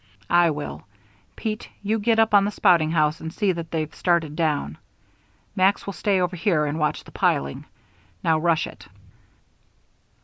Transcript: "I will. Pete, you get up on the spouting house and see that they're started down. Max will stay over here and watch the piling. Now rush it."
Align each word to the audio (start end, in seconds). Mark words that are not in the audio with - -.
"I 0.31 0.49
will. 0.49 0.87
Pete, 1.35 1.69
you 1.83 1.99
get 1.99 2.17
up 2.17 2.33
on 2.33 2.43
the 2.43 2.49
spouting 2.49 2.89
house 2.89 3.21
and 3.21 3.31
see 3.31 3.51
that 3.51 3.69
they're 3.69 3.87
started 3.91 4.35
down. 4.35 4.79
Max 5.55 5.85
will 5.85 5.93
stay 5.93 6.19
over 6.19 6.35
here 6.35 6.65
and 6.65 6.79
watch 6.79 7.03
the 7.03 7.11
piling. 7.11 7.65
Now 8.23 8.39
rush 8.39 8.65
it." 8.65 8.87